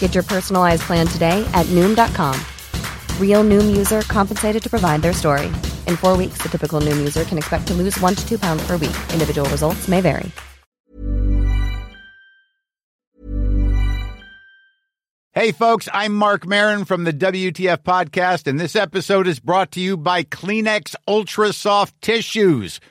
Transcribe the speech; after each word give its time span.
Get 0.00 0.14
your 0.14 0.24
personalized 0.24 0.82
plan 0.82 1.06
today 1.06 1.48
at 1.54 1.66
Noom.com. 1.66 2.34
Real 3.18 3.44
Noom 3.44 3.76
user 3.76 4.02
compensated 4.02 4.62
to 4.62 4.68
provide 4.68 5.00
their 5.00 5.14
story. 5.14 5.46
In 5.86 5.96
four 5.96 6.16
weeks, 6.16 6.42
the 6.42 6.48
typical 6.48 6.80
Noom 6.80 6.98
user 6.98 7.24
can 7.24 7.38
expect 7.38 7.66
to 7.68 7.74
lose 7.74 7.98
one 8.00 8.14
to 8.14 8.28
two 8.28 8.38
pounds 8.38 8.66
per 8.66 8.76
week. 8.76 8.96
Individual 9.12 9.48
results 9.48 9.88
may 9.88 10.00
vary. 10.02 10.30
Hey, 15.32 15.52
folks, 15.52 15.88
I'm 15.92 16.12
Mark 16.16 16.44
Marin 16.44 16.84
from 16.84 17.04
the 17.04 17.12
WTF 17.12 17.84
Podcast, 17.84 18.48
and 18.48 18.58
this 18.58 18.74
episode 18.74 19.28
is 19.28 19.38
brought 19.38 19.70
to 19.72 19.80
you 19.80 19.96
by 19.96 20.24
Kleenex 20.24 20.96
Ultra 21.06 21.52
Soft 21.52 21.94
Tissues, 22.02 22.80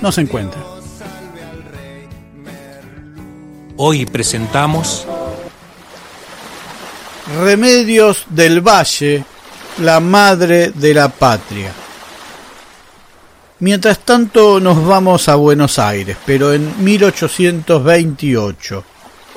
no 0.00 0.12
se 0.12 0.22
encuentra. 0.22 0.62
Hoy 3.76 4.06
presentamos 4.06 5.06
Remedios 7.40 8.24
del 8.30 8.60
Valle, 8.60 9.24
la 9.78 9.98
madre 10.00 10.70
de 10.70 10.94
la 10.94 11.08
patria. 11.08 11.72
Mientras 13.58 14.00
tanto 14.00 14.60
nos 14.60 14.86
vamos 14.86 15.28
a 15.28 15.34
Buenos 15.34 15.78
Aires, 15.78 16.16
pero 16.24 16.52
en 16.52 16.84
1828. 16.84 18.84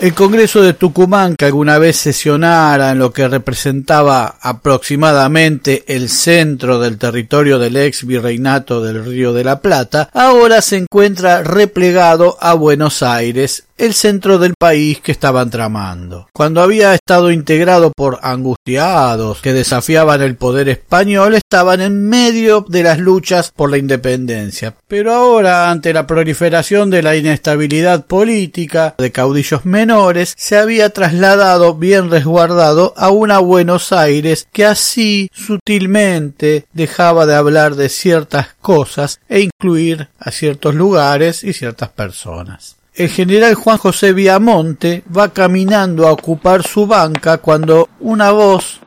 El 0.02 0.14
Congreso 0.14 0.62
de 0.62 0.72
Tucumán, 0.72 1.36
que 1.38 1.44
alguna 1.44 1.78
vez 1.78 1.98
sesionara 1.98 2.92
en 2.92 3.00
lo 3.00 3.12
que 3.12 3.28
representaba 3.28 4.38
aproximadamente 4.40 5.84
el 5.88 6.08
centro 6.08 6.80
del 6.80 6.98
territorio 6.98 7.60
del 7.60 7.76
ex 7.76 8.06
virreinato 8.06 8.82
del 8.82 9.04
Río 9.04 9.34
de 9.34 9.44
la 9.44 9.60
Plata, 9.60 10.10
ahora 10.14 10.62
se 10.62 10.78
encuentra 10.78 11.44
replegado 11.44 12.38
a 12.40 12.54
Buenos 12.54 13.04
Aires, 13.04 13.66
el 13.80 13.94
centro 13.94 14.38
del 14.38 14.54
país 14.60 15.00
que 15.00 15.12
estaban 15.12 15.50
tramando. 15.50 16.28
Cuando 16.34 16.62
había 16.62 16.94
estado 16.94 17.32
integrado 17.32 17.92
por 17.96 18.20
angustiados 18.22 19.42
que 19.42 19.54
desafiaban 19.54 20.22
el 20.22 20.36
poder 20.36 20.70
español, 20.70 21.36
estaban 21.36 21.82
en 21.82 22.08
medio 22.08 22.66
de 22.68 22.84
las 22.84 23.00
luchas 23.00 23.52
por 23.56 23.72
la 23.72 23.78
independencia. 23.78 24.76
Pero 24.88 25.14
ahora, 25.14 25.72
ante 25.72 25.94
la 25.94 26.06
proliferación 26.06 26.90
de 26.90 27.02
la 27.02 27.16
inestabilidad 27.16 28.06
política 28.06 28.96
de 28.98 29.12
caudillos 29.12 29.66
menores, 29.66 30.34
se 30.38 30.58
había 30.58 30.90
trasladado 30.90 31.76
bien 31.76 32.12
resguardado 32.12 32.94
a 32.98 33.10
una 33.10 33.40
Buenos 33.40 33.94
Aires 33.94 34.48
que 34.52 34.66
así 34.66 35.30
sutilmente 35.34 36.66
dejaba 36.74 37.26
de 37.26 37.36
hablar 37.36 37.76
de 37.76 37.90
ciertas 37.90 38.48
cosas 38.62 39.22
e 39.30 39.40
incluir 39.40 40.10
a 40.20 40.32
ciertos 40.32 40.76
lugares 40.76 41.44
y 41.44 41.54
ciertas 41.54 41.90
personas. 41.90 42.79
El 42.94 43.10
general 43.10 43.56
Juan 43.56 43.78
José 43.78 44.14
Viamonte 44.14 45.04
va 45.16 45.32
caminando 45.32 46.08
a 46.08 46.12
ocupar 46.12 46.64
su 46.64 46.88
banca 46.88 47.38
cuando 47.38 47.88
una 48.00 48.32
voz 48.32 48.82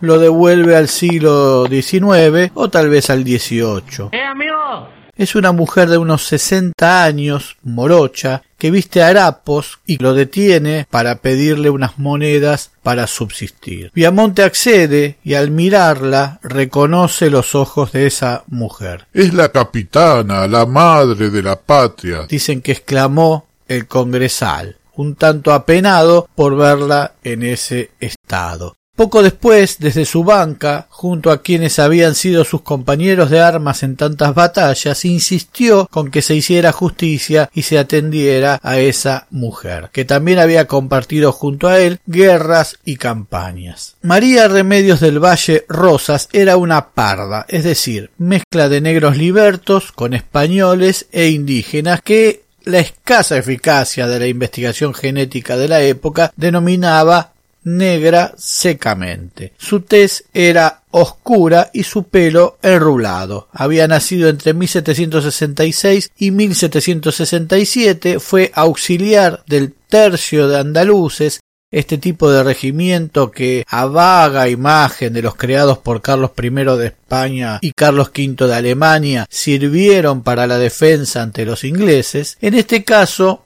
lo 0.00 0.18
devuelve 0.18 0.76
al 0.76 0.88
siglo 0.88 1.66
XIX 1.66 2.52
o 2.54 2.70
tal 2.70 2.88
vez 2.88 3.10
al 3.10 3.22
XVIII. 3.22 4.08
¡Eh, 4.12 4.22
amigo! 4.22 4.99
Es 5.20 5.34
una 5.34 5.52
mujer 5.52 5.90
de 5.90 5.98
unos 5.98 6.24
60 6.28 7.04
años, 7.04 7.58
morocha, 7.62 8.40
que 8.56 8.70
viste 8.70 9.02
harapos 9.02 9.80
y 9.84 9.98
lo 9.98 10.14
detiene 10.14 10.86
para 10.90 11.16
pedirle 11.16 11.68
unas 11.68 11.98
monedas 11.98 12.70
para 12.82 13.06
subsistir. 13.06 13.90
Viamonte 13.94 14.42
accede 14.42 15.18
y 15.22 15.34
al 15.34 15.50
mirarla 15.50 16.40
reconoce 16.42 17.28
los 17.28 17.54
ojos 17.54 17.92
de 17.92 18.06
esa 18.06 18.44
mujer. 18.46 19.08
Es 19.12 19.34
la 19.34 19.52
capitana, 19.52 20.48
la 20.48 20.64
madre 20.64 21.28
de 21.28 21.42
la 21.42 21.60
patria. 21.60 22.26
Dicen 22.26 22.62
que 22.62 22.72
exclamó 22.72 23.46
el 23.68 23.86
congresal, 23.86 24.78
un 24.96 25.16
tanto 25.16 25.52
apenado 25.52 26.30
por 26.34 26.56
verla 26.56 27.12
en 27.22 27.42
ese 27.42 27.90
estado. 28.00 28.74
Poco 29.00 29.22
después, 29.22 29.78
desde 29.78 30.04
su 30.04 30.24
banca, 30.24 30.86
junto 30.90 31.30
a 31.30 31.40
quienes 31.40 31.78
habían 31.78 32.14
sido 32.14 32.44
sus 32.44 32.60
compañeros 32.60 33.30
de 33.30 33.40
armas 33.40 33.82
en 33.82 33.96
tantas 33.96 34.34
batallas, 34.34 35.06
insistió 35.06 35.88
con 35.90 36.10
que 36.10 36.20
se 36.20 36.34
hiciera 36.34 36.70
justicia 36.70 37.48
y 37.54 37.62
se 37.62 37.78
atendiera 37.78 38.60
a 38.62 38.78
esa 38.78 39.26
mujer, 39.30 39.88
que 39.90 40.04
también 40.04 40.38
había 40.38 40.66
compartido 40.66 41.32
junto 41.32 41.68
a 41.68 41.80
él 41.80 41.98
guerras 42.04 42.76
y 42.84 42.96
campañas. 42.96 43.96
María 44.02 44.48
Remedios 44.48 45.00
del 45.00 45.18
Valle 45.18 45.64
Rosas 45.66 46.28
era 46.34 46.58
una 46.58 46.90
parda, 46.90 47.46
es 47.48 47.64
decir, 47.64 48.10
mezcla 48.18 48.68
de 48.68 48.82
negros 48.82 49.16
libertos 49.16 49.92
con 49.92 50.12
españoles 50.12 51.06
e 51.10 51.30
indígenas 51.30 52.02
que 52.02 52.42
la 52.64 52.80
escasa 52.80 53.38
eficacia 53.38 54.06
de 54.06 54.18
la 54.18 54.26
investigación 54.26 54.92
genética 54.92 55.56
de 55.56 55.68
la 55.68 55.80
época 55.80 56.34
denominaba 56.36 57.32
negra 57.64 58.34
secamente. 58.36 59.52
Su 59.58 59.80
tez 59.80 60.24
era 60.32 60.82
oscura 60.90 61.70
y 61.72 61.84
su 61.84 62.04
pelo 62.04 62.58
enrulado. 62.62 63.48
Había 63.52 63.86
nacido 63.88 64.28
entre 64.28 64.54
1766 64.54 66.10
y 66.18 66.30
1767, 66.30 68.20
fue 68.20 68.50
auxiliar 68.54 69.42
del 69.46 69.72
tercio 69.88 70.48
de 70.48 70.58
andaluces 70.58 71.40
este 71.70 71.98
tipo 71.98 72.30
de 72.32 72.42
regimiento 72.42 73.30
que 73.30 73.64
a 73.68 73.86
vaga 73.86 74.48
imagen 74.48 75.12
de 75.12 75.22
los 75.22 75.36
creados 75.36 75.78
por 75.78 76.02
Carlos 76.02 76.32
I 76.36 76.50
de 76.50 76.86
España 76.86 77.58
y 77.60 77.72
Carlos 77.72 78.08
V 78.08 78.46
de 78.48 78.54
Alemania 78.54 79.26
sirvieron 79.30 80.22
para 80.22 80.48
la 80.48 80.58
defensa 80.58 81.22
ante 81.22 81.44
los 81.44 81.62
ingleses, 81.62 82.38
en 82.40 82.54
este 82.54 82.82
caso 82.82 83.44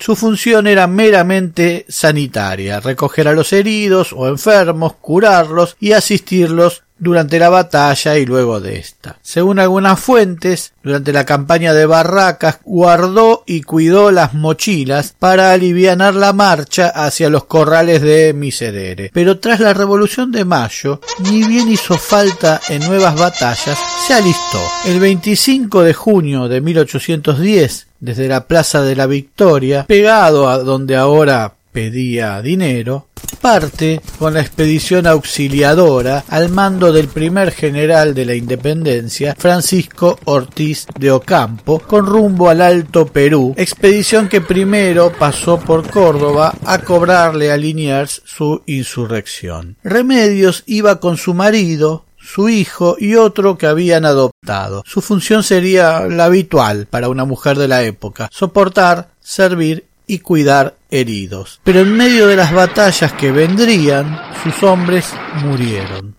su 0.00 0.16
función 0.16 0.66
era 0.66 0.86
meramente 0.86 1.84
sanitaria, 1.88 2.80
recoger 2.80 3.28
a 3.28 3.32
los 3.32 3.52
heridos 3.52 4.12
o 4.12 4.26
enfermos, 4.28 4.94
curarlos 4.94 5.76
y 5.78 5.92
asistirlos 5.92 6.82
durante 7.00 7.38
la 7.38 7.48
batalla 7.48 8.18
y 8.18 8.26
luego 8.26 8.60
de 8.60 8.78
esta. 8.78 9.18
Según 9.22 9.58
algunas 9.58 9.98
fuentes, 9.98 10.74
durante 10.82 11.12
la 11.12 11.24
campaña 11.24 11.72
de 11.72 11.86
Barracas 11.86 12.60
guardó 12.64 13.42
y 13.46 13.62
cuidó 13.62 14.10
las 14.10 14.34
mochilas 14.34 15.14
para 15.18 15.52
alivianar 15.52 16.14
la 16.14 16.32
marcha 16.32 16.88
hacia 16.88 17.30
los 17.30 17.44
corrales 17.44 18.02
de 18.02 18.32
Miserere. 18.34 19.10
Pero 19.12 19.38
tras 19.38 19.60
la 19.60 19.74
Revolución 19.74 20.30
de 20.30 20.44
Mayo, 20.44 21.00
ni 21.18 21.42
bien 21.44 21.70
hizo 21.70 21.96
falta 21.96 22.60
en 22.68 22.86
nuevas 22.86 23.16
batallas, 23.18 23.78
se 24.06 24.14
alistó. 24.14 24.60
El 24.84 25.00
25 25.00 25.82
de 25.82 25.94
junio 25.94 26.48
de 26.48 26.60
1810, 26.60 27.86
desde 28.00 28.28
la 28.28 28.46
Plaza 28.46 28.82
de 28.82 28.96
la 28.96 29.06
Victoria, 29.06 29.86
pegado 29.86 30.48
a 30.48 30.58
donde 30.58 30.96
ahora 30.96 31.54
pedía 31.72 32.42
dinero, 32.42 33.06
parte 33.40 34.00
con 34.18 34.34
la 34.34 34.40
expedición 34.40 35.06
auxiliadora 35.06 36.24
al 36.28 36.48
mando 36.50 36.92
del 36.92 37.08
primer 37.08 37.52
general 37.52 38.14
de 38.14 38.26
la 38.26 38.34
independencia, 38.34 39.34
Francisco 39.38 40.18
Ortiz 40.24 40.86
de 40.98 41.10
Ocampo, 41.10 41.80
con 41.80 42.06
rumbo 42.06 42.50
al 42.50 42.60
Alto 42.60 43.06
Perú, 43.06 43.54
expedición 43.56 44.28
que 44.28 44.40
primero 44.40 45.12
pasó 45.12 45.58
por 45.58 45.88
Córdoba 45.88 46.54
a 46.64 46.78
cobrarle 46.78 47.50
a 47.50 47.56
Liniers 47.56 48.22
su 48.24 48.62
insurrección. 48.66 49.76
Remedios 49.82 50.64
iba 50.66 51.00
con 51.00 51.16
su 51.16 51.34
marido, 51.34 52.04
su 52.20 52.48
hijo 52.48 52.96
y 52.98 53.16
otro 53.16 53.56
que 53.56 53.66
habían 53.66 54.04
adoptado. 54.04 54.84
Su 54.86 55.00
función 55.00 55.42
sería 55.42 56.02
la 56.02 56.26
habitual 56.26 56.86
para 56.86 57.08
una 57.08 57.24
mujer 57.24 57.58
de 57.58 57.68
la 57.68 57.82
época, 57.82 58.28
soportar, 58.32 59.10
servir 59.20 59.86
y 60.06 60.18
cuidar 60.18 60.76
heridos. 60.90 61.60
Pero 61.64 61.80
en 61.80 61.96
medio 61.96 62.26
de 62.26 62.36
las 62.36 62.52
batallas 62.52 63.12
que 63.12 63.32
vendrían, 63.32 64.20
sus 64.42 64.62
hombres 64.62 65.12
murieron. 65.44 66.16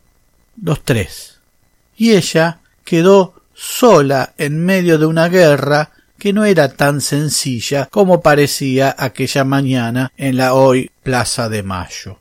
Los 0.61 0.83
tres. 0.83 1.39
Y 1.97 2.11
ella 2.13 2.59
quedó 2.83 3.35
sola 3.53 4.33
en 4.37 4.65
medio 4.65 4.97
de 4.97 5.05
una 5.05 5.29
guerra 5.29 5.91
que 6.17 6.33
no 6.33 6.45
era 6.45 6.69
tan 6.73 7.01
sencilla 7.01 7.87
como 7.91 8.21
parecía 8.21 8.95
aquella 8.97 9.43
mañana 9.43 10.11
en 10.17 10.37
la 10.37 10.53
hoy 10.53 10.91
Plaza 11.03 11.49
de 11.49 11.63
Mayo. 11.63 12.20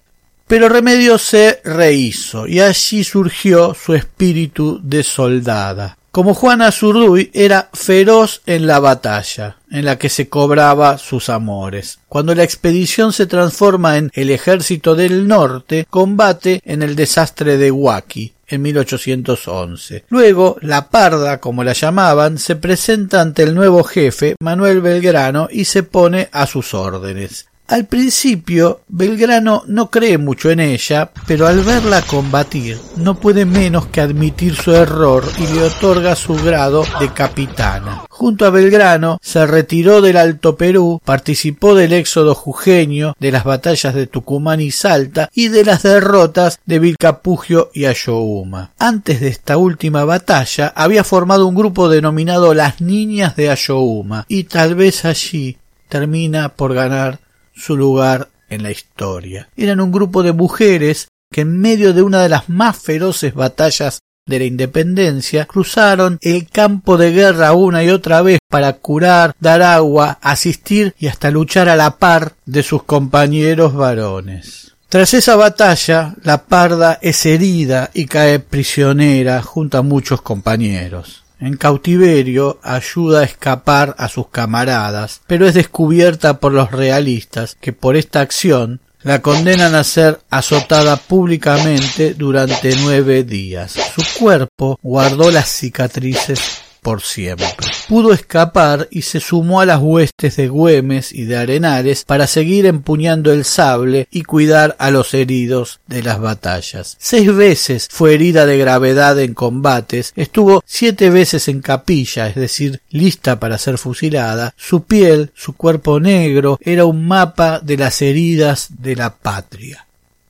Pero 0.50 0.68
Remedio 0.68 1.16
se 1.16 1.60
rehizo 1.62 2.48
y 2.48 2.58
allí 2.58 3.04
surgió 3.04 3.72
su 3.72 3.94
espíritu 3.94 4.80
de 4.82 5.04
soldada. 5.04 5.96
Como 6.10 6.34
Juana 6.34 6.72
Zurduy 6.72 7.30
era 7.32 7.70
feroz 7.72 8.42
en 8.46 8.66
la 8.66 8.80
batalla, 8.80 9.58
en 9.70 9.84
la 9.84 9.96
que 9.96 10.08
se 10.08 10.28
cobraba 10.28 10.98
sus 10.98 11.28
amores. 11.28 12.00
Cuando 12.08 12.34
la 12.34 12.42
expedición 12.42 13.12
se 13.12 13.26
transforma 13.26 13.96
en 13.96 14.10
el 14.12 14.30
ejército 14.30 14.96
del 14.96 15.28
norte, 15.28 15.86
combate 15.88 16.60
en 16.64 16.82
el 16.82 16.96
desastre 16.96 17.56
de 17.56 17.70
Huaki 17.70 18.32
en 18.48 18.62
1811. 18.62 20.06
Luego, 20.08 20.56
la 20.62 20.90
parda, 20.90 21.38
como 21.38 21.62
la 21.62 21.74
llamaban, 21.74 22.38
se 22.38 22.56
presenta 22.56 23.20
ante 23.20 23.44
el 23.44 23.54
nuevo 23.54 23.84
jefe, 23.84 24.34
Manuel 24.40 24.80
Belgrano, 24.80 25.46
y 25.48 25.66
se 25.66 25.84
pone 25.84 26.28
a 26.32 26.48
sus 26.48 26.74
órdenes. 26.74 27.46
Al 27.70 27.86
principio, 27.86 28.80
Belgrano 28.88 29.62
no 29.68 29.90
cree 29.90 30.18
mucho 30.18 30.50
en 30.50 30.58
ella, 30.58 31.12
pero 31.28 31.46
al 31.46 31.60
verla 31.60 32.02
combatir, 32.02 32.80
no 32.96 33.20
puede 33.20 33.46
menos 33.46 33.86
que 33.86 34.00
admitir 34.00 34.56
su 34.56 34.72
error 34.72 35.22
y 35.38 35.46
le 35.54 35.62
otorga 35.62 36.16
su 36.16 36.34
grado 36.34 36.84
de 36.98 37.12
capitana. 37.12 38.06
Junto 38.10 38.44
a 38.44 38.50
Belgrano, 38.50 39.20
se 39.22 39.46
retiró 39.46 40.00
del 40.00 40.16
Alto 40.16 40.56
Perú, 40.56 41.00
participó 41.04 41.76
del 41.76 41.92
éxodo 41.92 42.34
jujeño, 42.34 43.14
de 43.20 43.30
las 43.30 43.44
batallas 43.44 43.94
de 43.94 44.08
Tucumán 44.08 44.60
y 44.60 44.72
Salta 44.72 45.30
y 45.32 45.46
de 45.46 45.64
las 45.64 45.84
derrotas 45.84 46.58
de 46.66 46.80
Vilcapugio 46.80 47.70
y 47.72 47.84
Ayohuma. 47.84 48.72
Antes 48.80 49.20
de 49.20 49.28
esta 49.28 49.58
última 49.58 50.04
batalla, 50.04 50.72
había 50.74 51.04
formado 51.04 51.46
un 51.46 51.54
grupo 51.54 51.88
denominado 51.88 52.52
Las 52.52 52.80
Niñas 52.80 53.36
de 53.36 53.48
Ayohuma, 53.48 54.24
y 54.26 54.42
tal 54.42 54.74
vez 54.74 55.04
allí 55.04 55.56
termina 55.88 56.48
por 56.48 56.74
ganar 56.74 57.20
su 57.54 57.76
lugar 57.76 58.28
en 58.48 58.62
la 58.62 58.70
historia. 58.70 59.48
Eran 59.56 59.80
un 59.80 59.92
grupo 59.92 60.22
de 60.22 60.32
mujeres 60.32 61.08
que 61.32 61.42
en 61.42 61.60
medio 61.60 61.94
de 61.94 62.02
una 62.02 62.22
de 62.22 62.28
las 62.28 62.48
más 62.48 62.76
feroces 62.76 63.34
batallas 63.34 64.00
de 64.26 64.38
la 64.38 64.44
independencia 64.44 65.46
cruzaron 65.46 66.18
el 66.20 66.48
campo 66.48 66.96
de 66.96 67.12
guerra 67.12 67.52
una 67.52 67.82
y 67.82 67.90
otra 67.90 68.22
vez 68.22 68.38
para 68.48 68.74
curar, 68.74 69.34
dar 69.40 69.62
agua, 69.62 70.18
asistir 70.20 70.94
y 70.98 71.06
hasta 71.06 71.30
luchar 71.30 71.68
a 71.68 71.76
la 71.76 71.96
par 71.96 72.34
de 72.46 72.62
sus 72.62 72.82
compañeros 72.82 73.74
varones. 73.74 74.72
Tras 74.88 75.14
esa 75.14 75.36
batalla, 75.36 76.16
la 76.22 76.44
parda 76.44 76.98
es 77.00 77.24
herida 77.24 77.90
y 77.94 78.06
cae 78.06 78.40
prisionera 78.40 79.40
junto 79.42 79.78
a 79.78 79.82
muchos 79.82 80.20
compañeros 80.20 81.22
en 81.40 81.56
cautiverio 81.56 82.60
ayuda 82.62 83.20
a 83.20 83.24
escapar 83.24 83.94
a 83.98 84.08
sus 84.08 84.28
camaradas, 84.28 85.22
pero 85.26 85.46
es 85.46 85.54
descubierta 85.54 86.38
por 86.38 86.52
los 86.52 86.70
realistas 86.70 87.56
que 87.60 87.72
por 87.72 87.96
esta 87.96 88.20
acción 88.20 88.80
la 89.02 89.22
condenan 89.22 89.74
a 89.74 89.82
ser 89.82 90.20
azotada 90.28 90.96
públicamente 90.96 92.14
durante 92.14 92.76
nueve 92.76 93.24
días. 93.24 93.72
Su 93.72 94.02
cuerpo 94.18 94.78
guardó 94.82 95.30
las 95.30 95.48
cicatrices 95.48 96.60
por 96.82 97.00
siempre. 97.00 97.69
Pudo 97.90 98.12
escapar 98.12 98.86
y 98.92 99.02
se 99.02 99.18
sumó 99.18 99.60
a 99.60 99.66
las 99.66 99.80
huestes 99.80 100.36
de 100.36 100.46
Güemes 100.46 101.12
y 101.12 101.24
de 101.24 101.36
Arenales 101.36 102.04
para 102.04 102.28
seguir 102.28 102.66
empuñando 102.66 103.32
el 103.32 103.44
sable 103.44 104.06
y 104.12 104.22
cuidar 104.22 104.76
a 104.78 104.92
los 104.92 105.12
heridos 105.12 105.80
de 105.88 106.04
las 106.04 106.20
batallas. 106.20 106.96
Seis 107.00 107.34
veces 107.34 107.88
fue 107.90 108.14
herida 108.14 108.46
de 108.46 108.58
gravedad 108.58 109.18
en 109.18 109.34
combates, 109.34 110.12
estuvo 110.14 110.62
siete 110.64 111.10
veces 111.10 111.48
en 111.48 111.62
capilla, 111.62 112.28
es 112.28 112.36
decir, 112.36 112.80
lista 112.90 113.40
para 113.40 113.58
ser 113.58 113.76
fusilada. 113.76 114.54
Su 114.56 114.84
piel, 114.84 115.32
su 115.34 115.54
cuerpo 115.54 115.98
negro, 115.98 116.60
era 116.62 116.84
un 116.84 117.08
mapa 117.08 117.58
de 117.58 117.76
las 117.76 118.02
heridas 118.02 118.68
de 118.78 118.94
la 118.94 119.16
patria 119.16 119.88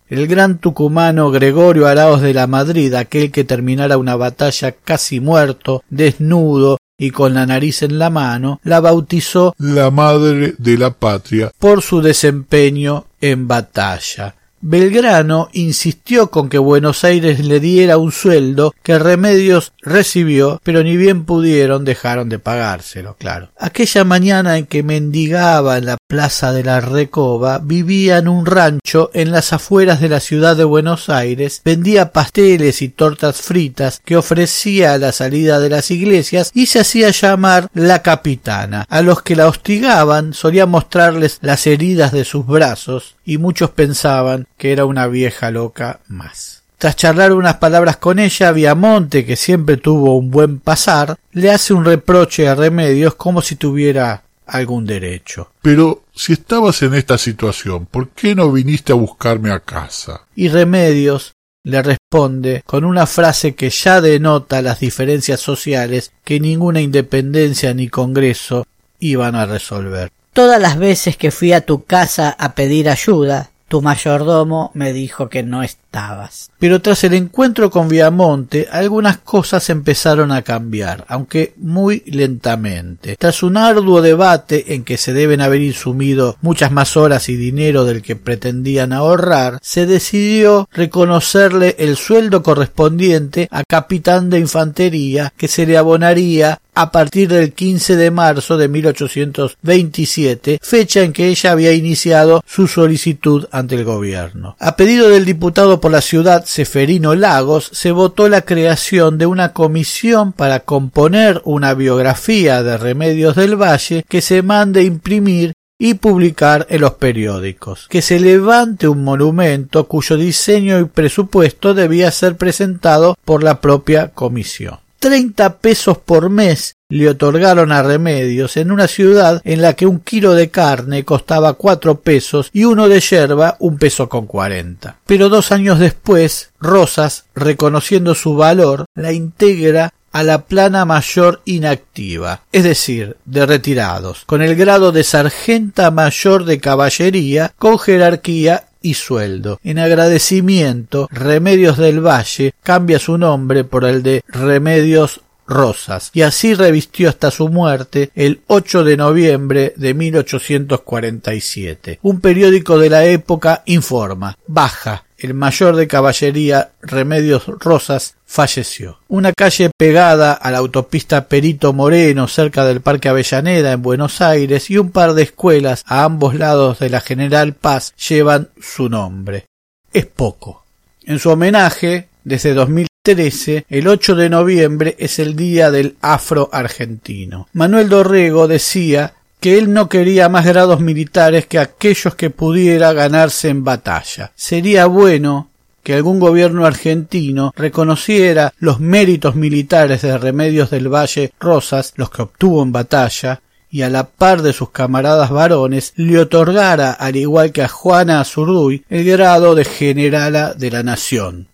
el 0.08 0.26
gran 0.26 0.58
tucumano 0.58 1.30
Gregorio 1.30 1.86
Araos 1.86 2.20
de 2.20 2.34
la 2.34 2.48
Madrid, 2.48 2.92
aquel 2.94 3.30
que 3.30 3.44
terminara 3.44 3.96
una 3.96 4.16
batalla 4.16 4.72
casi 4.72 5.20
muerto, 5.20 5.84
desnudo 5.88 6.79
y 7.00 7.10
con 7.10 7.32
la 7.32 7.46
nariz 7.46 7.82
en 7.82 7.98
la 7.98 8.10
mano, 8.10 8.60
la 8.62 8.78
bautizó 8.78 9.54
la 9.58 9.90
madre 9.90 10.54
de 10.58 10.76
la 10.76 10.90
patria 10.90 11.50
por 11.58 11.80
su 11.80 12.02
desempeño 12.02 13.06
en 13.22 13.48
batalla. 13.48 14.34
Belgrano 14.60 15.48
insistió 15.54 16.30
con 16.30 16.50
que 16.50 16.58
Buenos 16.58 17.02
Aires 17.02 17.42
le 17.42 17.58
diera 17.58 17.96
un 17.96 18.12
sueldo 18.12 18.74
que 18.82 18.98
Remedios 18.98 19.72
recibió, 19.82 20.60
pero 20.62 20.82
ni 20.82 20.96
bien 20.96 21.24
pudieron 21.24 21.84
dejaron 21.84 22.28
de 22.28 22.38
pagárselo, 22.38 23.16
claro. 23.16 23.50
Aquella 23.58 24.04
mañana 24.04 24.58
en 24.58 24.66
que 24.66 24.82
mendigaba 24.82 25.78
en 25.78 25.86
la 25.86 25.96
plaza 26.06 26.52
de 26.52 26.64
la 26.64 26.80
Recoba, 26.80 27.58
vivía 27.58 28.18
en 28.18 28.28
un 28.28 28.46
rancho 28.46 29.10
en 29.14 29.32
las 29.32 29.52
afueras 29.52 30.00
de 30.00 30.08
la 30.08 30.20
ciudad 30.20 30.56
de 30.56 30.64
Buenos 30.64 31.08
Aires, 31.08 31.62
vendía 31.64 32.12
pasteles 32.12 32.82
y 32.82 32.88
tortas 32.88 33.40
fritas 33.40 34.00
que 34.04 34.16
ofrecía 34.16 34.94
a 34.94 34.98
la 34.98 35.12
salida 35.12 35.60
de 35.60 35.70
las 35.70 35.90
iglesias 35.90 36.50
y 36.54 36.66
se 36.66 36.80
hacía 36.80 37.10
llamar 37.10 37.68
la 37.74 38.02
capitana. 38.02 38.86
A 38.88 39.02
los 39.02 39.22
que 39.22 39.36
la 39.36 39.48
hostigaban 39.48 40.34
solía 40.34 40.66
mostrarles 40.66 41.38
las 41.40 41.66
heridas 41.66 42.12
de 42.12 42.24
sus 42.24 42.46
brazos 42.46 43.16
y 43.24 43.38
muchos 43.38 43.70
pensaban 43.70 44.46
que 44.56 44.72
era 44.72 44.84
una 44.84 45.06
vieja 45.06 45.50
loca 45.50 46.00
más. 46.08 46.59
Tras 46.80 46.96
charlar 46.96 47.34
unas 47.34 47.56
palabras 47.56 47.98
con 47.98 48.18
ella, 48.18 48.52
Viamonte, 48.52 49.26
que 49.26 49.36
siempre 49.36 49.76
tuvo 49.76 50.16
un 50.16 50.30
buen 50.30 50.60
pasar, 50.60 51.18
le 51.32 51.50
hace 51.50 51.74
un 51.74 51.84
reproche 51.84 52.48
a 52.48 52.54
Remedios 52.54 53.16
como 53.16 53.42
si 53.42 53.56
tuviera 53.56 54.22
algún 54.46 54.86
derecho. 54.86 55.52
Pero 55.60 56.04
si 56.14 56.32
estabas 56.32 56.80
en 56.80 56.94
esta 56.94 57.18
situación, 57.18 57.84
¿por 57.84 58.08
qué 58.08 58.34
no 58.34 58.50
viniste 58.50 58.92
a 58.92 58.94
buscarme 58.94 59.50
a 59.50 59.60
casa? 59.60 60.22
Y 60.34 60.48
Remedios 60.48 61.34
le 61.64 61.82
responde 61.82 62.62
con 62.64 62.86
una 62.86 63.04
frase 63.04 63.54
que 63.54 63.68
ya 63.68 64.00
denota 64.00 64.62
las 64.62 64.80
diferencias 64.80 65.40
sociales 65.40 66.12
que 66.24 66.40
ninguna 66.40 66.80
independencia 66.80 67.74
ni 67.74 67.88
congreso 67.88 68.66
iban 69.00 69.34
a 69.34 69.44
resolver. 69.44 70.10
Todas 70.32 70.58
las 70.58 70.78
veces 70.78 71.18
que 71.18 71.30
fui 71.30 71.52
a 71.52 71.60
tu 71.60 71.84
casa 71.84 72.30
a 72.38 72.54
pedir 72.54 72.88
ayuda, 72.88 73.50
tu 73.70 73.80
mayordomo 73.80 74.72
me 74.74 74.92
dijo 74.92 75.28
que 75.28 75.44
no 75.44 75.62
estabas. 75.62 76.50
Pero 76.58 76.82
tras 76.82 77.04
el 77.04 77.14
encuentro 77.14 77.70
con 77.70 77.88
Viamonte, 77.88 78.66
algunas 78.68 79.18
cosas 79.18 79.70
empezaron 79.70 80.32
a 80.32 80.42
cambiar, 80.42 81.04
aunque 81.06 81.54
muy 81.56 82.02
lentamente. 82.06 83.14
Tras 83.16 83.44
un 83.44 83.56
arduo 83.56 84.02
debate 84.02 84.74
en 84.74 84.82
que 84.82 84.96
se 84.96 85.12
deben 85.12 85.40
haber 85.40 85.62
insumido 85.62 86.36
muchas 86.42 86.72
más 86.72 86.96
horas 86.96 87.28
y 87.28 87.36
dinero 87.36 87.84
del 87.84 88.02
que 88.02 88.16
pretendían 88.16 88.92
ahorrar, 88.92 89.60
se 89.62 89.86
decidió 89.86 90.68
reconocerle 90.72 91.76
el 91.78 91.96
sueldo 91.96 92.42
correspondiente 92.42 93.46
a 93.52 93.62
capitán 93.62 94.30
de 94.30 94.40
infantería 94.40 95.32
que 95.36 95.46
se 95.46 95.64
le 95.64 95.78
abonaría 95.78 96.60
a 96.74 96.92
partir 96.92 97.28
del 97.28 97.52
15 97.52 97.96
de 97.96 98.10
marzo 98.10 98.56
de 98.56 98.68
1827, 98.68 100.58
fecha 100.62 101.02
en 101.02 101.12
que 101.12 101.28
ella 101.28 101.52
había 101.52 101.72
iniciado 101.72 102.42
su 102.46 102.66
solicitud 102.68 103.46
ante 103.50 103.74
el 103.74 103.84
gobierno. 103.84 104.56
A 104.58 104.76
pedido 104.76 105.08
del 105.08 105.24
diputado 105.24 105.80
por 105.80 105.90
la 105.92 106.00
ciudad 106.00 106.44
Seferino 106.44 107.14
Lagos, 107.14 107.70
se 107.72 107.92
votó 107.92 108.28
la 108.28 108.42
creación 108.42 109.18
de 109.18 109.26
una 109.26 109.52
comisión 109.52 110.32
para 110.32 110.60
componer 110.60 111.40
una 111.44 111.74
biografía 111.74 112.62
de 112.62 112.78
Remedios 112.78 113.36
del 113.36 113.56
Valle 113.56 114.04
que 114.08 114.20
se 114.20 114.42
mande 114.42 114.82
imprimir 114.82 115.52
y 115.82 115.94
publicar 115.94 116.66
en 116.68 116.82
los 116.82 116.92
periódicos, 116.92 117.86
que 117.88 118.02
se 118.02 118.20
levante 118.20 118.86
un 118.86 119.02
monumento 119.02 119.88
cuyo 119.88 120.18
diseño 120.18 120.78
y 120.78 120.84
presupuesto 120.84 121.72
debía 121.72 122.10
ser 122.10 122.36
presentado 122.36 123.16
por 123.24 123.42
la 123.42 123.62
propia 123.62 124.08
comisión. 124.08 124.78
30 125.00 125.58
pesos 125.58 125.98
por 125.98 126.28
mes 126.28 126.76
le 126.90 127.08
otorgaron 127.08 127.72
a 127.72 127.82
Remedios 127.82 128.56
en 128.58 128.70
una 128.70 128.86
ciudad 128.86 129.40
en 129.44 129.62
la 129.62 129.72
que 129.72 129.86
un 129.86 130.00
kilo 130.00 130.34
de 130.34 130.50
carne 130.50 131.04
costaba 131.04 131.54
cuatro 131.54 132.00
pesos 132.00 132.50
y 132.52 132.64
uno 132.64 132.88
de 132.88 133.00
yerba 133.00 133.56
un 133.60 133.78
peso 133.78 134.08
con 134.08 134.26
cuarenta. 134.26 134.98
Pero 135.06 135.30
dos 135.30 135.52
años 135.52 135.78
después, 135.78 136.50
Rosas, 136.60 137.24
reconociendo 137.34 138.14
su 138.14 138.34
valor, 138.36 138.84
la 138.94 139.12
integra 139.12 139.94
a 140.12 140.22
la 140.22 140.42
plana 140.42 140.84
mayor 140.84 141.40
inactiva, 141.44 142.42
es 142.52 142.64
decir, 142.64 143.16
de 143.24 143.46
retirados, 143.46 144.24
con 144.26 144.42
el 144.42 144.56
grado 144.56 144.92
de 144.92 145.04
sargenta 145.04 145.90
mayor 145.90 146.44
de 146.44 146.58
caballería, 146.58 147.52
con 147.58 147.78
jerarquía 147.78 148.64
y 148.82 148.94
sueldo. 148.94 149.60
En 149.62 149.78
agradecimiento, 149.78 151.06
Remedios 151.10 151.78
del 151.78 152.04
Valle 152.04 152.54
cambia 152.62 152.98
su 152.98 153.16
nombre 153.18 153.62
por 153.64 153.84
el 153.84 154.02
de 154.02 154.24
Remedios 154.28 155.20
Rosas, 155.46 156.10
y 156.14 156.22
así 156.22 156.54
revistió 156.54 157.08
hasta 157.08 157.30
su 157.32 157.48
muerte 157.48 158.10
el 158.14 158.40
8 158.46 158.84
de 158.84 158.96
noviembre 158.96 159.74
de 159.76 159.94
1847. 159.94 161.98
Un 162.02 162.20
periódico 162.20 162.78
de 162.78 162.88
la 162.88 163.04
época 163.04 163.64
informa, 163.66 164.38
baja, 164.46 165.02
el 165.20 165.34
mayor 165.34 165.76
de 165.76 165.86
caballería 165.86 166.70
Remedios 166.80 167.46
Rosas 167.46 168.16
falleció. 168.26 168.98
Una 169.08 169.32
calle 169.32 169.70
pegada 169.76 170.32
a 170.32 170.50
la 170.50 170.58
autopista 170.58 171.28
Perito 171.28 171.72
Moreno 171.72 172.26
cerca 172.26 172.64
del 172.64 172.80
Parque 172.80 173.08
Avellaneda 173.08 173.72
en 173.72 173.82
Buenos 173.82 174.20
Aires 174.20 174.70
y 174.70 174.78
un 174.78 174.90
par 174.90 175.14
de 175.14 175.22
escuelas 175.22 175.84
a 175.86 176.04
ambos 176.04 176.34
lados 176.34 176.78
de 176.78 176.90
la 176.90 177.00
General 177.00 177.52
Paz 177.54 177.94
llevan 177.96 178.48
su 178.60 178.88
nombre. 178.88 179.44
Es 179.92 180.06
poco. 180.06 180.64
En 181.04 181.18
su 181.18 181.30
homenaje, 181.30 182.08
desde 182.24 182.54
2013, 182.54 183.66
el 183.68 183.88
8 183.88 184.14
de 184.14 184.30
noviembre 184.30 184.96
es 184.98 185.18
el 185.18 185.36
Día 185.36 185.70
del 185.70 185.96
Afro 186.00 186.48
Argentino. 186.52 187.48
Manuel 187.52 187.88
Dorrego 187.88 188.48
decía 188.48 189.14
que 189.40 189.58
él 189.58 189.72
no 189.72 189.88
quería 189.88 190.28
más 190.28 190.44
grados 190.44 190.80
militares 190.80 191.46
que 191.46 191.58
aquellos 191.58 192.14
que 192.14 192.30
pudiera 192.30 192.92
ganarse 192.92 193.48
en 193.48 193.64
batalla. 193.64 194.32
Sería 194.36 194.86
bueno 194.86 195.48
que 195.82 195.94
algún 195.94 196.20
gobierno 196.20 196.66
argentino 196.66 197.52
reconociera 197.56 198.52
los 198.58 198.80
méritos 198.80 199.34
militares 199.34 200.02
de 200.02 200.18
Remedios 200.18 200.70
del 200.70 200.92
Valle 200.92 201.32
Rosas, 201.40 201.94
los 201.96 202.10
que 202.10 202.22
obtuvo 202.22 202.62
en 202.62 202.70
batalla, 202.70 203.40
y 203.70 203.82
a 203.82 203.88
la 203.88 204.08
par 204.08 204.42
de 204.42 204.52
sus 204.52 204.70
camaradas 204.70 205.30
varones 205.30 205.92
le 205.96 206.18
otorgara, 206.18 206.92
al 206.92 207.16
igual 207.16 207.52
que 207.52 207.62
a 207.62 207.68
Juana 207.68 208.20
Azurduy, 208.20 208.84
el 208.90 209.04
grado 209.04 209.54
de 209.54 209.64
generala 209.64 210.54
de 210.54 210.70
la 210.70 210.82
nación 210.82 211.49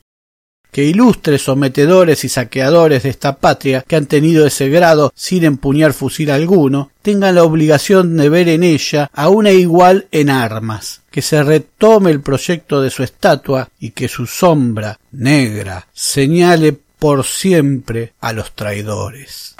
que 0.76 0.84
ilustres 0.84 1.40
sometedores 1.40 2.22
y 2.24 2.28
saqueadores 2.28 3.04
de 3.04 3.08
esta 3.08 3.36
patria 3.36 3.82
que 3.88 3.96
han 3.96 4.04
tenido 4.04 4.46
ese 4.46 4.68
grado 4.68 5.10
sin 5.16 5.44
empuñar 5.44 5.94
fusil 5.94 6.30
alguno, 6.30 6.90
tengan 7.00 7.36
la 7.36 7.44
obligación 7.44 8.14
de 8.18 8.28
ver 8.28 8.50
en 8.50 8.62
ella 8.62 9.10
a 9.14 9.30
una 9.30 9.52
igual 9.52 10.06
en 10.12 10.28
armas, 10.28 11.00
que 11.10 11.22
se 11.22 11.42
retome 11.42 12.10
el 12.10 12.20
proyecto 12.20 12.82
de 12.82 12.90
su 12.90 13.02
estatua 13.02 13.70
y 13.80 13.92
que 13.92 14.06
su 14.06 14.26
sombra 14.26 14.98
negra 15.12 15.86
señale 15.94 16.74
por 16.98 17.24
siempre 17.24 18.12
a 18.20 18.34
los 18.34 18.52
traidores. 18.52 19.56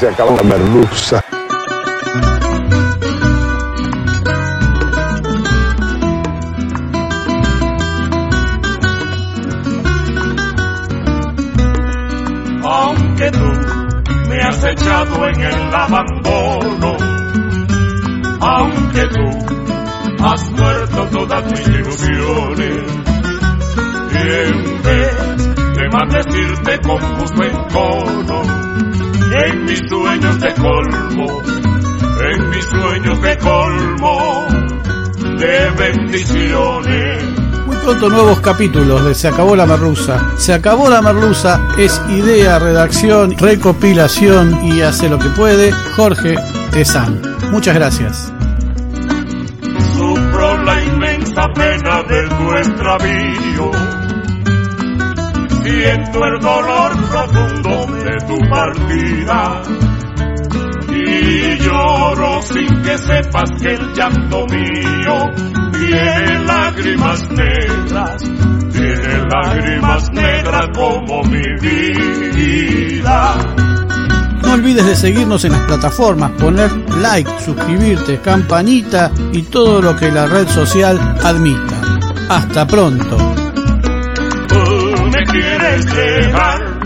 Se 0.00 0.08
acabó 0.08 0.34
la 0.36 0.42
merluza. 0.42 1.22
Echado 14.70 15.28
en 15.28 15.40
el 15.40 15.74
abandono, 15.74 16.96
aunque 18.40 19.02
tú 19.08 20.24
has 20.24 20.50
muerto 20.50 21.08
todas 21.12 21.44
mis 21.44 21.68
ilusiones, 21.68 22.82
en 24.14 24.82
vez 24.82 25.54
de 25.76 25.88
maldecirte 25.90 26.80
con 26.80 27.00
justo 27.18 27.42
encono, 27.44 28.42
en 29.42 29.64
mis 29.64 29.80
sueños 29.88 30.40
de 30.40 30.54
colmo, 30.54 31.42
en 32.30 32.50
mis 32.50 32.64
sueños 32.64 33.22
de 33.22 33.36
colmo, 33.38 34.46
de 35.38 35.70
bendiciones 35.78 37.27
pronto 37.88 38.10
nuevos 38.10 38.40
capítulos 38.40 39.02
de 39.02 39.14
Se 39.14 39.28
acabó 39.28 39.56
la 39.56 39.64
merluza. 39.64 40.32
Se 40.36 40.52
acabó 40.52 40.90
la 40.90 41.00
merluza 41.00 41.58
es 41.78 41.98
idea, 42.10 42.58
redacción, 42.58 43.34
recopilación 43.38 44.62
y 44.62 44.82
hace 44.82 45.08
lo 45.08 45.18
que 45.18 45.30
puede 45.30 45.72
Jorge 45.96 46.34
Tezán. 46.70 47.22
Muchas 47.50 47.74
gracias. 47.74 48.30
Sufro 49.96 50.62
la 50.64 50.84
inmensa 50.84 51.42
pena 51.54 52.02
de 52.02 52.28
tu 52.28 52.52
extravío. 52.56 53.70
Siento 55.62 56.24
el 56.26 56.40
dolor 56.40 56.92
profundo 57.08 57.86
de 58.04 58.16
tu 58.26 58.38
partida. 58.50 59.62
Y 60.90 61.56
lloro 61.56 62.42
sin 62.42 62.82
que 62.82 62.98
sepas 62.98 63.50
que 63.62 63.68
el 63.72 63.94
llanto 63.94 64.46
mío 64.46 65.57
tiene 65.78 66.44
lágrimas 66.44 67.30
negras, 67.30 68.22
tiene 68.72 69.26
lágrimas 69.30 70.10
negras 70.12 70.66
como 70.74 71.22
mi 71.24 71.42
vida. 71.60 73.34
No 74.42 74.52
olvides 74.54 74.86
de 74.86 74.96
seguirnos 74.96 75.44
en 75.44 75.52
las 75.52 75.62
plataformas, 75.62 76.30
poner 76.32 76.70
like, 77.00 77.30
suscribirte, 77.44 78.18
campanita 78.20 79.10
y 79.32 79.42
todo 79.42 79.82
lo 79.82 79.96
que 79.96 80.10
la 80.10 80.26
red 80.26 80.48
social 80.48 80.98
admita. 81.22 81.80
Hasta 82.28 82.66
pronto. 82.66 83.16
Tú 84.48 85.04
me 85.04 85.24
quieres 85.24 85.86
dejar, 85.86 86.80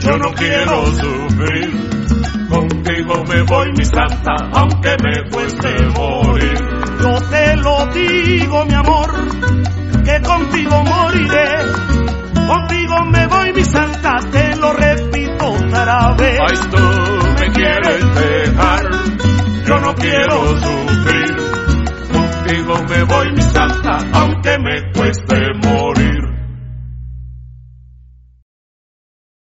yo 0.00 0.18
no 0.18 0.32
quiero 0.34 0.86
sufrir. 0.86 1.88
Contigo 2.48 3.24
me 3.28 3.42
voy 3.42 3.72
mi 3.72 3.84
santa, 3.84 4.34
aunque 4.52 4.96
me 5.02 5.30
cueste 5.30 5.68
morir. 5.94 6.17
Digo, 7.86 8.64
mi 8.66 8.74
amor, 8.74 9.10
que 10.04 10.20
contigo 10.22 10.82
moriré. 10.82 11.48
Contigo 12.46 13.04
me 13.12 13.26
voy 13.26 13.52
mi 13.52 13.64
santa, 13.64 14.18
te 14.32 14.56
lo 14.56 14.72
repito 14.72 15.46
otra 15.46 16.14
vez. 16.14 16.40
Ay, 16.40 16.56
tú 16.70 16.78
me 17.38 17.52
quieres 17.52 18.14
dejar, 18.14 18.90
yo 19.64 19.80
no 19.80 19.94
quiero 19.94 20.60
sufrir. 20.60 21.36
Contigo 22.12 22.84
me 22.88 23.02
voy 23.04 23.32
mi 23.32 23.42
santa, 23.42 23.98
aunque 24.12 24.58
me 24.58 24.92
cueste 24.92 25.47